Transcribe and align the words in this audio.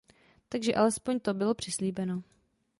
Takže 0.49 0.73
alespoň 0.75 1.19
to 1.19 1.33
bylo 1.33 1.53
přislíbeno. 1.53 2.23